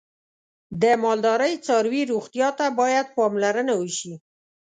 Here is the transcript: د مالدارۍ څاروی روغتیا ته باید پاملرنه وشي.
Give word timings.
د 0.81 0.83
مالدارۍ 1.03 1.53
څاروی 1.65 2.01
روغتیا 2.13 2.49
ته 2.57 2.65
باید 2.79 3.13
پاملرنه 3.17 3.73
وشي. 3.77 4.13